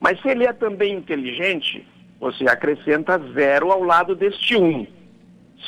Mas 0.00 0.20
se 0.20 0.28
ele 0.28 0.44
é 0.44 0.52
também 0.52 0.94
inteligente, 0.94 1.86
você 2.20 2.44
acrescenta 2.44 3.18
zero 3.32 3.70
ao 3.70 3.82
lado 3.82 4.14
deste 4.14 4.56
um. 4.56 4.86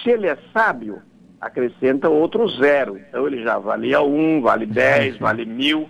Se 0.03 0.11
ele 0.11 0.27
é 0.27 0.39
sábio, 0.53 1.03
acrescenta 1.41 2.09
outro 2.09 2.49
zero. 2.49 2.99
Então 2.99 3.27
ele 3.27 3.43
já 3.43 3.59
valia 3.59 4.01
um, 4.01 4.41
vale 4.41 4.67
dez, 4.67 5.17
vale 5.19 5.45
mil. 5.45 5.89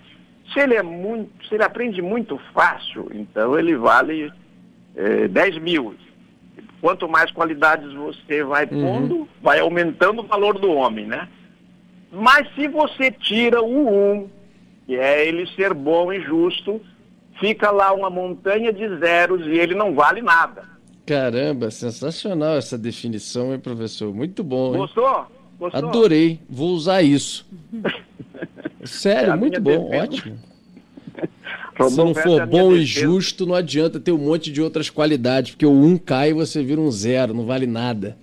Se 0.53 0.61
ele 0.61 0.75
é 0.75 0.83
muito, 0.83 1.31
se 1.47 1.55
ele 1.55 1.63
aprende 1.65 2.03
muito 2.03 2.41
fácil, 2.53 3.09
então 3.13 3.59
ele 3.59 3.77
vale 3.77 4.33
é, 4.97 5.29
dez 5.29 5.57
mil. 5.59 5.95
Quanto 6.81 7.09
mais 7.09 7.31
qualidades 7.31 7.93
você 7.93 8.43
vai 8.43 8.65
uhum. 8.65 8.83
pondo, 8.83 9.15
uhum. 9.17 9.29
vai 9.43 9.61
aumentando 9.61 10.23
o 10.23 10.27
valor 10.27 10.59
do 10.59 10.71
homem, 10.71 11.07
né? 11.07 11.29
Mas 12.11 12.49
se 12.55 12.67
você 12.69 13.11
tira 13.11 13.63
o 13.63 14.13
um, 14.13 14.29
que 14.87 14.97
é 14.97 15.27
ele 15.27 15.47
ser 15.55 15.75
bom 15.75 16.13
e 16.13 16.21
justo, 16.21 16.81
fica 17.39 17.71
lá 17.71 17.93
uma 17.93 18.11
montanha 18.11 18.73
de 18.73 18.89
zeros 18.99 19.47
e 19.47 19.51
ele 19.51 19.75
não 19.75 19.95
vale 19.95 20.21
nada. 20.23 20.65
Caramba, 21.07 21.71
sensacional 21.71 22.57
essa 22.57 22.79
definição, 22.79 23.53
hein, 23.53 23.59
professor? 23.59 24.15
Muito 24.15 24.43
bom. 24.43 24.73
Hein? 24.73 24.81
Gostou? 24.81 25.27
Gostou? 25.59 25.89
Adorei, 25.89 26.41
vou 26.49 26.71
usar 26.71 27.03
isso. 27.03 27.47
Sério, 28.85 29.33
é 29.33 29.37
muito 29.37 29.61
bom, 29.61 29.91
defesa. 29.91 30.05
ótimo. 30.05 30.39
Se 31.89 31.97
não 31.97 32.15
for 32.15 32.47
bom 32.47 32.73
e 32.73 32.85
justo, 32.85 33.47
não 33.47 33.55
adianta 33.55 33.99
ter 33.99 34.13
um 34.13 34.19
monte 34.19 34.53
de 34.53 34.61
outras 34.61 34.91
qualidades, 34.91 35.53
porque 35.53 35.65
o 35.65 35.71
um 35.73 35.97
cai 35.97 36.31
e 36.31 36.35
você 36.35 36.63
vira 36.63 36.81
um 36.81 36.91
zero, 36.91 37.33
não 37.33 37.47
vale 37.47 37.67
nada. 37.67 38.19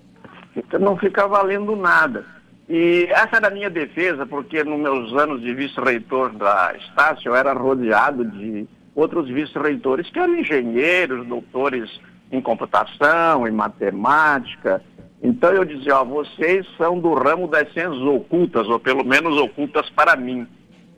Então 0.55 0.79
não 0.79 0.95
fica 0.97 1.27
valendo 1.27 1.75
nada. 1.75 2.25
E 2.69 3.07
essa 3.09 3.37
era 3.37 3.47
a 3.47 3.51
minha 3.51 3.69
defesa, 3.69 4.25
porque 4.25 4.63
nos 4.63 4.79
meus 4.79 5.13
anos 5.13 5.41
de 5.41 5.53
vice-reitor 5.53 6.33
da 6.33 6.75
Estácio, 6.77 7.29
eu 7.29 7.35
era 7.35 7.53
rodeado 7.53 8.25
de 8.25 8.67
outros 8.93 9.29
vice-reitores 9.29 10.09
que 10.09 10.19
eram 10.19 10.35
engenheiros, 10.35 11.25
doutores 11.25 11.89
em 12.31 12.41
computação, 12.41 13.47
em 13.47 13.51
matemática. 13.51 14.83
Então 15.23 15.51
eu 15.51 15.63
dizia, 15.63 15.97
ó, 15.97 16.03
vocês 16.03 16.67
são 16.77 16.99
do 16.99 17.13
ramo 17.13 17.47
das 17.47 17.71
ciências 17.71 18.01
ocultas, 18.01 18.67
ou 18.67 18.79
pelo 18.79 19.05
menos 19.05 19.37
ocultas 19.37 19.89
para 19.91 20.15
mim. 20.15 20.45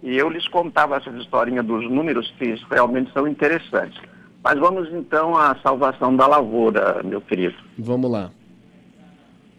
E 0.01 0.17
eu 0.17 0.29
lhes 0.29 0.47
contava 0.47 0.97
essa 0.97 1.09
historinha 1.09 1.61
dos 1.61 1.89
números 1.89 2.33
que 2.37 2.55
realmente 2.71 3.11
são 3.11 3.27
interessantes. 3.27 3.99
Mas 4.43 4.57
vamos 4.57 4.89
então 4.93 5.35
à 5.35 5.55
salvação 5.61 6.15
da 6.15 6.25
lavoura, 6.25 7.01
meu 7.03 7.19
querido. 7.19 7.55
Vamos 7.77 8.09
lá. 8.09 8.31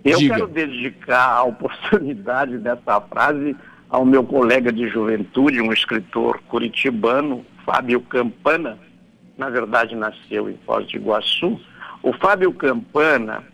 Eu 0.03 0.19
Diga. 0.19 0.35
quero 0.35 0.49
dedicar 0.49 1.37
a 1.37 1.43
oportunidade 1.45 2.57
dessa 2.59 3.01
frase 3.03 3.55
ao 3.91 4.05
meu 4.05 4.25
colega 4.25 4.73
de 4.73 4.89
juventude, 4.89 5.61
um 5.61 5.73
escritor 5.73 6.41
curitibano, 6.49 7.45
Fábio 7.67 8.01
Campana, 8.01 8.79
na 9.37 9.51
verdade 9.51 9.95
nasceu 9.95 10.49
em 10.49 10.57
Foz 10.65 10.87
do 10.87 10.97
Iguaçu. 10.97 11.61
O 12.03 12.13
Fábio 12.15 12.53
Campana, 12.53 13.45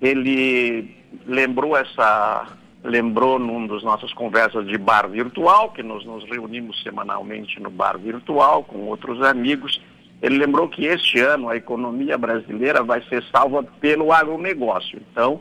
ele 0.00 0.96
lembrou 1.26 1.76
essa 1.76 2.46
lembrou 2.88 3.38
num 3.38 3.66
dos 3.66 3.82
nossas 3.84 4.12
conversas 4.12 4.66
de 4.66 4.76
bar 4.78 5.08
virtual, 5.08 5.70
que 5.70 5.82
nós 5.82 6.04
nos 6.04 6.24
reunimos 6.24 6.82
semanalmente 6.82 7.60
no 7.60 7.70
bar 7.70 7.98
virtual 7.98 8.64
com 8.64 8.78
outros 8.86 9.22
amigos, 9.22 9.80
ele 10.20 10.38
lembrou 10.38 10.68
que 10.68 10.84
este 10.84 11.20
ano 11.20 11.48
a 11.48 11.56
economia 11.56 12.18
brasileira 12.18 12.82
vai 12.82 13.02
ser 13.08 13.22
salva 13.30 13.62
pelo 13.62 14.12
agronegócio. 14.12 15.00
Então, 15.12 15.40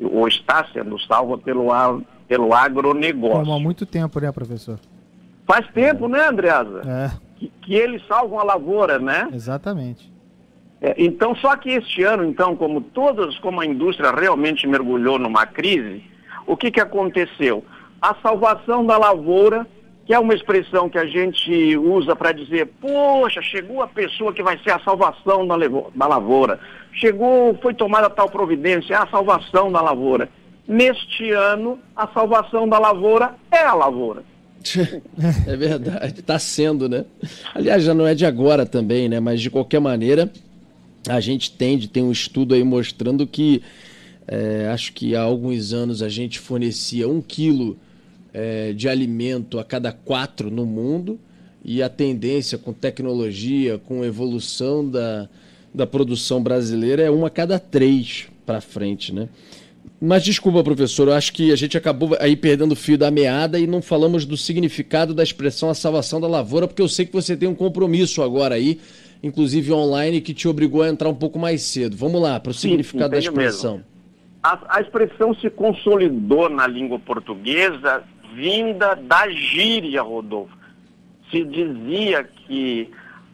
ou 0.00 0.28
está 0.28 0.66
sendo 0.72 0.98
salva 1.00 1.38
pelo, 1.38 1.68
pelo 2.28 2.54
agronegócio. 2.54 3.40
Como 3.40 3.52
há 3.52 3.58
muito 3.58 3.84
tempo, 3.84 4.20
né, 4.20 4.30
professor? 4.30 4.78
Faz 5.46 5.66
tempo, 5.68 6.08
né, 6.08 6.28
Andreasa? 6.28 6.82
É. 6.86 7.10
Que, 7.36 7.52
que 7.62 7.74
eles 7.74 8.06
salvam 8.06 8.38
a 8.38 8.44
lavoura, 8.44 8.98
né? 8.98 9.28
Exatamente. 9.32 10.12
É, 10.80 10.94
então, 10.98 11.34
só 11.36 11.56
que 11.56 11.70
este 11.70 12.02
ano, 12.02 12.24
então, 12.24 12.54
como 12.54 12.80
todas, 12.80 13.38
como 13.38 13.60
a 13.60 13.66
indústria 13.66 14.10
realmente 14.10 14.66
mergulhou 14.66 15.18
numa 15.18 15.46
crise, 15.46 16.04
o 16.46 16.56
que, 16.56 16.70
que 16.70 16.80
aconteceu? 16.80 17.64
A 18.00 18.14
salvação 18.22 18.84
da 18.84 18.96
lavoura, 18.96 19.66
que 20.06 20.14
é 20.14 20.18
uma 20.18 20.34
expressão 20.34 20.88
que 20.88 20.98
a 20.98 21.06
gente 21.06 21.76
usa 21.76 22.14
para 22.14 22.32
dizer, 22.32 22.66
poxa, 22.80 23.42
chegou 23.42 23.82
a 23.82 23.88
pessoa 23.88 24.32
que 24.32 24.42
vai 24.42 24.58
ser 24.58 24.70
a 24.70 24.80
salvação 24.80 25.46
da, 25.46 25.56
da 25.94 26.06
lavoura. 26.06 26.60
Chegou, 26.92 27.58
foi 27.60 27.74
tomada 27.74 28.08
tal 28.08 28.30
providência, 28.30 28.94
é 28.94 28.96
a 28.96 29.06
salvação 29.08 29.70
da 29.72 29.80
lavoura. 29.80 30.28
Neste 30.66 31.30
ano, 31.30 31.78
a 31.94 32.06
salvação 32.08 32.68
da 32.68 32.78
lavoura 32.78 33.34
é 33.50 33.62
a 33.62 33.74
lavoura. 33.74 34.22
É 35.46 35.56
verdade, 35.56 36.20
está 36.20 36.38
sendo, 36.38 36.88
né? 36.88 37.04
Aliás, 37.54 37.84
já 37.84 37.94
não 37.94 38.06
é 38.06 38.14
de 38.14 38.26
agora 38.26 38.66
também, 38.66 39.08
né? 39.08 39.20
Mas 39.20 39.40
de 39.40 39.48
qualquer 39.48 39.80
maneira, 39.80 40.30
a 41.08 41.20
gente 41.20 41.52
tende, 41.52 41.88
tem 41.88 42.02
um 42.02 42.10
estudo 42.10 42.54
aí 42.54 42.64
mostrando 42.64 43.26
que 43.26 43.62
é, 44.28 44.68
acho 44.68 44.92
que 44.92 45.14
há 45.14 45.22
alguns 45.22 45.72
anos 45.72 46.02
a 46.02 46.08
gente 46.08 46.38
fornecia 46.38 47.08
um 47.08 47.20
quilo 47.20 47.78
é, 48.32 48.72
de 48.72 48.88
alimento 48.88 49.58
a 49.58 49.64
cada 49.64 49.92
quatro 49.92 50.50
no 50.50 50.66
mundo 50.66 51.18
e 51.64 51.82
a 51.82 51.88
tendência 51.88 52.58
com 52.58 52.72
tecnologia, 52.72 53.78
com 53.78 54.04
evolução 54.04 54.88
da, 54.88 55.28
da 55.72 55.86
produção 55.86 56.42
brasileira 56.42 57.02
é 57.02 57.10
uma 57.10 57.28
a 57.28 57.30
cada 57.30 57.58
três 57.58 58.26
para 58.44 58.60
frente, 58.60 59.12
né? 59.12 59.28
Mas 60.00 60.22
desculpa, 60.24 60.62
professor, 60.62 61.08
eu 61.08 61.14
acho 61.14 61.32
que 61.32 61.50
a 61.50 61.56
gente 61.56 61.76
acabou 61.78 62.16
aí 62.20 62.36
perdendo 62.36 62.72
o 62.72 62.76
fio 62.76 62.98
da 62.98 63.10
meada 63.10 63.58
e 63.58 63.66
não 63.66 63.80
falamos 63.80 64.26
do 64.26 64.36
significado 64.36 65.14
da 65.14 65.22
expressão 65.22 65.70
a 65.70 65.74
salvação 65.74 66.20
da 66.20 66.28
lavoura, 66.28 66.68
porque 66.68 66.82
eu 66.82 66.88
sei 66.88 67.06
que 67.06 67.12
você 67.12 67.36
tem 67.36 67.48
um 67.48 67.54
compromisso 67.54 68.22
agora 68.22 68.56
aí, 68.56 68.78
inclusive 69.22 69.72
online, 69.72 70.20
que 70.20 70.34
te 70.34 70.46
obrigou 70.46 70.82
a 70.82 70.88
entrar 70.88 71.08
um 71.08 71.14
pouco 71.14 71.38
mais 71.38 71.62
cedo. 71.62 71.96
Vamos 71.96 72.20
lá, 72.20 72.38
para 72.38 72.50
o 72.50 72.54
significado 72.54 73.12
da 73.12 73.18
expressão. 73.18 73.82
A, 74.46 74.76
a 74.76 74.80
expressão 74.80 75.34
se 75.34 75.50
consolidou 75.50 76.48
na 76.48 76.68
língua 76.68 77.00
portuguesa 77.00 78.04
vinda 78.32 78.94
da 78.94 79.28
gíria, 79.28 80.02
Rodolfo. 80.02 80.56
Se 81.32 81.42
dizia 81.42 82.22
que 82.22 82.88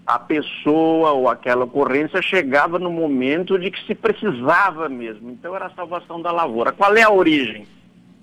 a 0.06 0.18
pessoa 0.18 1.10
ou 1.12 1.28
aquela 1.28 1.64
ocorrência 1.66 2.22
chegava 2.22 2.78
no 2.78 2.90
momento 2.90 3.58
de 3.58 3.70
que 3.70 3.86
se 3.86 3.94
precisava 3.94 4.88
mesmo. 4.88 5.30
Então 5.30 5.54
era 5.54 5.66
a 5.66 5.74
salvação 5.74 6.22
da 6.22 6.32
lavoura. 6.32 6.72
Qual 6.72 6.96
é 6.96 7.02
a 7.02 7.12
origem? 7.12 7.66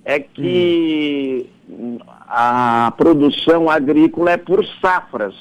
É 0.03 0.19
que 0.19 1.47
hum. 1.69 1.99
a 2.27 2.91
produção 2.97 3.69
agrícola 3.69 4.31
é 4.31 4.37
por 4.37 4.65
safras. 4.81 5.35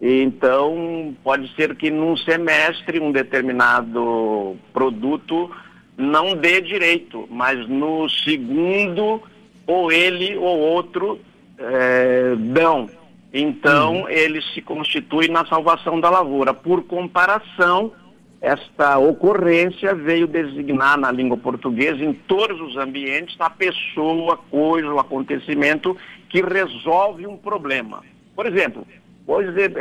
Então 0.00 1.16
pode 1.24 1.52
ser 1.56 1.74
que 1.74 1.90
num 1.90 2.16
semestre 2.16 3.00
um 3.00 3.10
determinado 3.10 4.56
produto 4.72 5.50
não 5.96 6.34
dê 6.34 6.60
direito, 6.60 7.26
mas 7.30 7.66
no 7.68 8.08
segundo, 8.08 9.22
ou 9.66 9.90
ele 9.90 10.36
ou 10.36 10.58
outro 10.58 11.18
é, 11.58 12.34
dão. 12.36 12.88
Então, 13.32 14.02
uhum. 14.02 14.08
ele 14.08 14.40
se 14.54 14.62
constitui 14.62 15.28
na 15.28 15.44
salvação 15.46 15.98
da 16.00 16.08
lavoura. 16.08 16.54
Por 16.54 16.82
comparação, 16.84 17.92
esta 18.40 18.98
ocorrência 18.98 19.94
veio 19.94 20.26
designar 20.26 20.98
na 20.98 21.10
língua 21.10 21.36
portuguesa, 21.36 22.04
em 22.04 22.12
todos 22.12 22.60
os 22.60 22.76
ambientes, 22.76 23.36
a 23.40 23.50
pessoa, 23.50 24.38
coisa, 24.50 24.92
o 24.92 24.98
acontecimento 24.98 25.96
que 26.28 26.42
resolve 26.42 27.26
um 27.26 27.36
problema. 27.36 28.02
Por 28.34 28.46
exemplo, 28.46 28.86
vou 29.26 29.42
dizer, 29.42 29.72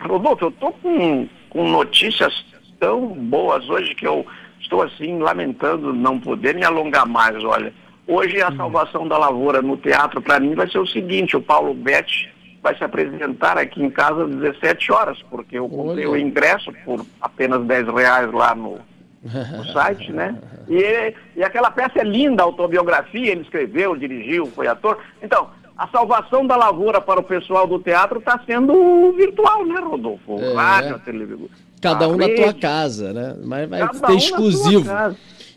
Rodolfo, 0.00 0.44
eu 0.44 0.48
estou 0.48 0.72
com, 0.72 1.28
com 1.48 1.68
notícias 1.68 2.44
tão 2.84 3.08
boas 3.08 3.66
hoje 3.70 3.94
que 3.94 4.06
eu 4.06 4.26
estou 4.60 4.82
assim 4.82 5.18
lamentando 5.18 5.94
não 5.94 6.20
poder 6.20 6.54
me 6.54 6.64
alongar 6.64 7.06
mais, 7.06 7.42
olha. 7.42 7.72
Hoje 8.06 8.42
a 8.42 8.54
salvação 8.54 9.08
da 9.08 9.16
lavoura 9.16 9.62
no 9.62 9.78
teatro 9.78 10.20
para 10.20 10.38
mim 10.38 10.54
vai 10.54 10.70
ser 10.70 10.78
o 10.78 10.86
seguinte, 10.86 11.34
o 11.34 11.40
Paulo 11.40 11.72
Betti 11.72 12.30
vai 12.62 12.76
se 12.76 12.84
apresentar 12.84 13.56
aqui 13.56 13.82
em 13.82 13.88
casa 13.88 14.24
às 14.24 14.30
17 14.36 14.92
horas, 14.92 15.18
porque 15.30 15.58
eu 15.58 15.66
comprei 15.66 16.06
o 16.06 16.14
ingresso 16.14 16.70
por 16.84 17.04
apenas 17.22 17.64
10 17.64 17.88
reais 17.88 18.30
lá 18.30 18.54
no, 18.54 18.78
no 19.22 19.64
site, 19.72 20.12
né? 20.12 20.36
E, 20.68 21.14
e 21.36 21.42
aquela 21.42 21.70
peça 21.70 22.00
é 22.00 22.04
linda, 22.04 22.42
a 22.42 22.46
autobiografia, 22.46 23.32
ele 23.32 23.42
escreveu, 23.42 23.96
dirigiu, 23.96 24.46
foi 24.46 24.66
ator. 24.66 24.98
Então, 25.22 25.48
a 25.76 25.88
salvação 25.88 26.46
da 26.46 26.56
lavoura 26.56 27.00
para 27.00 27.20
o 27.20 27.24
pessoal 27.24 27.66
do 27.66 27.78
teatro 27.78 28.18
está 28.18 28.38
sendo 28.46 29.12
virtual, 29.12 29.64
né, 29.64 29.80
Rodolfo? 29.80 30.38
É. 30.38 30.54
Rádio, 30.54 30.98
televisão. 31.00 31.48
Cada 31.84 32.08
um 32.08 32.16
na 32.16 32.28
tua 32.28 32.54
casa, 32.54 33.12
né? 33.12 33.36
Mas 33.44 33.68
vai 33.68 33.80
Cada 33.80 34.06
ter 34.06 34.12
um 34.12 34.16
exclusivo. 34.16 34.90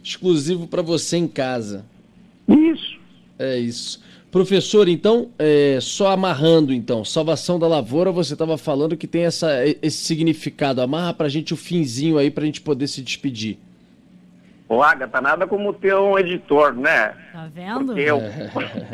Exclusivo 0.03 0.67
para 0.67 0.81
você 0.81 1.17
em 1.17 1.27
casa. 1.27 1.85
Isso. 2.47 2.97
É 3.39 3.57
isso. 3.57 3.99
Professor, 4.29 4.89
então, 4.89 5.29
é, 5.39 5.79
só 5.81 6.11
amarrando, 6.11 6.73
então, 6.73 7.05
salvação 7.05 7.57
da 7.57 7.67
lavoura, 7.67 8.11
você 8.11 8.33
estava 8.33 8.57
falando 8.57 8.97
que 8.97 9.07
tem 9.07 9.23
essa, 9.23 9.49
esse 9.81 9.97
significado. 9.97 10.81
Amarra 10.81 11.13
para 11.13 11.27
a 11.27 11.29
gente 11.29 11.53
o 11.53 11.57
finzinho 11.57 12.17
aí 12.17 12.29
para 12.29 12.43
a 12.43 12.45
gente 12.45 12.61
poder 12.61 12.87
se 12.87 13.01
despedir. 13.01 13.57
Ô, 14.69 14.81
Agatha, 14.81 15.21
nada 15.21 15.47
como 15.47 15.73
ter 15.73 15.95
um 15.95 16.19
editor, 16.19 16.73
né? 16.73 17.13
Tá 17.31 17.47
vendo? 17.53 17.97
Eu... 17.97 18.21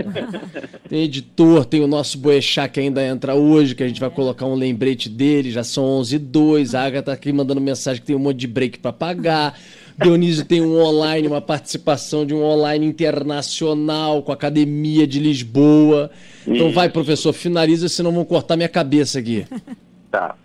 tem 0.87 1.03
editor, 1.03 1.65
tem 1.65 1.81
o 1.81 1.87
nosso 1.87 2.17
Boechat 2.19 2.71
que 2.71 2.79
ainda 2.79 3.03
entra 3.03 3.33
hoje, 3.33 3.73
que 3.73 3.81
a 3.81 3.87
gente 3.87 3.99
vai 3.99 4.11
colocar 4.11 4.45
um 4.45 4.53
lembrete 4.53 5.09
dele, 5.09 5.49
já 5.49 5.63
são 5.63 5.83
11 5.83 6.15
e 6.15 6.19
2 6.19 6.75
A 6.75 6.83
Agatha 6.83 7.05
tá 7.07 7.13
aqui 7.13 7.33
mandando 7.33 7.59
mensagem 7.59 7.99
que 7.99 8.05
tem 8.05 8.15
um 8.15 8.19
monte 8.19 8.37
de 8.37 8.47
break 8.47 8.79
para 8.79 8.93
pagar. 8.93 9.57
Dionísio 10.01 10.45
tem 10.45 10.61
um 10.61 10.79
online, 10.79 11.27
uma 11.27 11.41
participação 11.41 12.25
de 12.25 12.33
um 12.33 12.43
online 12.43 12.85
internacional 12.85 14.21
com 14.21 14.31
a 14.31 14.35
Academia 14.35 15.07
de 15.07 15.19
Lisboa. 15.19 16.11
Então 16.47 16.71
vai, 16.71 16.89
professor, 16.89 17.33
finaliza, 17.33 17.89
senão 17.89 18.11
vão 18.11 18.25
cortar 18.25 18.55
minha 18.55 18.69
cabeça 18.69 19.19
aqui. 19.19 19.45
Tá. 20.11 20.35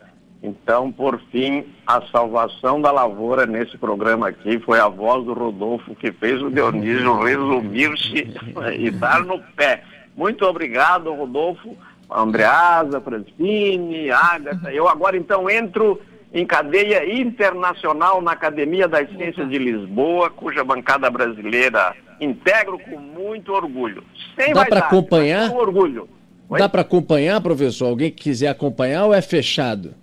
Então, 0.42 0.92
por 0.92 1.20
fim, 1.32 1.64
a 1.86 2.00
salvação 2.12 2.80
da 2.80 2.92
lavoura 2.92 3.44
nesse 3.44 3.76
programa 3.76 4.28
aqui 4.28 4.58
foi 4.60 4.78
a 4.78 4.88
voz 4.88 5.24
do 5.24 5.32
Rodolfo 5.32 5.94
que 5.96 6.12
fez 6.12 6.40
o 6.40 6.50
Dionísio 6.50 7.20
resumir-se 7.20 8.32
e 8.78 8.90
dar 8.90 9.24
no 9.24 9.40
pé. 9.56 9.82
Muito 10.16 10.44
obrigado, 10.44 11.12
Rodolfo, 11.12 11.76
Andreasa, 12.10 13.00
Francine, 13.00 14.10
Agatha. 14.10 14.72
Eu 14.72 14.88
agora 14.88 15.16
então 15.16 15.50
entro 15.50 16.00
em 16.32 16.46
cadeia 16.46 17.12
internacional 17.20 18.22
na 18.22 18.32
Academia 18.32 18.86
das 18.86 19.08
Ciências 19.10 19.48
de 19.48 19.58
Lisboa, 19.58 20.30
cuja 20.30 20.62
bancada 20.62 21.10
brasileira 21.10 21.96
integro 22.20 22.78
com 22.78 22.96
muito 22.98 23.52
orgulho. 23.52 24.04
Sem 24.36 24.52
Dá 24.52 24.64
para 24.64 24.80
acompanhar? 24.80 25.50
Com 25.50 25.56
orgulho. 25.56 26.08
Oi? 26.48 26.58
Dá 26.58 26.68
para 26.68 26.82
acompanhar, 26.82 27.40
professor? 27.40 27.86
Alguém 27.86 28.10
que 28.10 28.22
quiser 28.22 28.48
acompanhar 28.48 29.06
ou 29.06 29.14
é 29.14 29.20
fechado? 29.20 29.94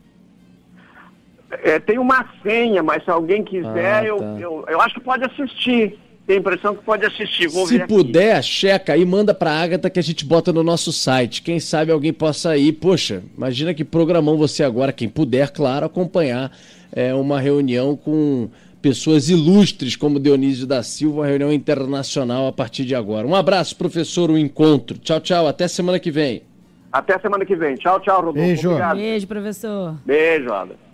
É, 1.51 1.79
tem 1.79 1.99
uma 1.99 2.25
senha, 2.43 2.81
mas 2.81 3.03
se 3.03 3.09
alguém 3.09 3.43
quiser, 3.43 3.97
ah, 3.97 4.01
tá. 4.01 4.05
eu, 4.05 4.17
eu, 4.39 4.65
eu 4.67 4.81
acho 4.81 4.95
que 4.95 5.01
pode 5.01 5.23
assistir. 5.23 5.99
Tem 6.25 6.37
a 6.37 6.39
impressão 6.39 6.73
que 6.73 6.83
pode 6.83 7.05
assistir. 7.05 7.47
Vou 7.47 7.67
Se 7.67 7.85
puder, 7.85 8.37
aqui. 8.37 8.47
checa 8.47 8.93
aí, 8.93 9.05
manda 9.05 9.31
pra 9.31 9.51
Agatha 9.51 9.91
que 9.91 9.99
a 9.99 10.03
gente 10.03 10.25
bota 10.25 10.51
no 10.51 10.63
nosso 10.63 10.91
site. 10.91 11.43
Quem 11.43 11.59
sabe 11.59 11.91
alguém 11.91 12.11
possa 12.11 12.57
ir. 12.57 12.73
Poxa, 12.73 13.21
imagina 13.37 13.75
que 13.75 13.83
programão 13.83 14.35
você 14.35 14.63
agora, 14.63 14.91
quem 14.91 15.07
puder, 15.07 15.51
claro, 15.51 15.85
acompanhar 15.85 16.51
é, 16.91 17.13
uma 17.13 17.39
reunião 17.39 17.95
com 17.95 18.49
pessoas 18.81 19.29
ilustres 19.29 19.95
como 19.95 20.19
Dionísio 20.19 20.65
da 20.65 20.81
Silva, 20.81 21.21
uma 21.21 21.27
reunião 21.27 21.51
internacional 21.51 22.47
a 22.47 22.51
partir 22.51 22.85
de 22.85 22.95
agora. 22.95 23.27
Um 23.27 23.35
abraço, 23.35 23.75
professor, 23.75 24.31
o 24.31 24.33
um 24.33 24.37
encontro. 24.37 24.97
Tchau, 24.97 25.19
tchau. 25.19 25.47
Até 25.47 25.67
semana 25.67 25.99
que 25.99 26.09
vem. 26.09 26.41
Até 26.91 27.19
semana 27.19 27.45
que 27.45 27.55
vem. 27.55 27.75
Tchau, 27.75 27.99
tchau, 27.99 28.17
Rodolfo. 28.17 28.39
Beijo. 28.39 28.69
Obrigado. 28.69 28.97
Beijo, 28.97 29.27
professor. 29.27 29.95
Beijo, 30.05 30.51
Ada. 30.51 30.84